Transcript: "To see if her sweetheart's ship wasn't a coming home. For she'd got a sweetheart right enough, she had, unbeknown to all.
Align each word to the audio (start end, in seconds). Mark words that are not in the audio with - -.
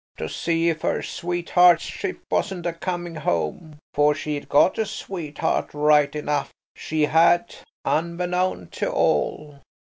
"To 0.17 0.27
see 0.27 0.69
if 0.69 0.81
her 0.81 1.03
sweetheart's 1.03 1.83
ship 1.83 2.23
wasn't 2.31 2.65
a 2.65 2.73
coming 2.73 3.13
home. 3.13 3.77
For 3.93 4.15
she'd 4.15 4.49
got 4.49 4.79
a 4.79 4.85
sweetheart 4.87 5.69
right 5.75 6.15
enough, 6.15 6.49
she 6.75 7.03
had, 7.05 7.53
unbeknown 7.85 8.69
to 8.71 8.91
all. 8.91 9.59